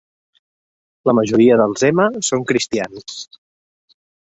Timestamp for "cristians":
2.53-3.21